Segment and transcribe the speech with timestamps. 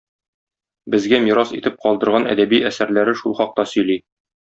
[0.95, 4.05] Безгә мирас итеп калдырган әдәби әсәрләре шул хакта сөйли.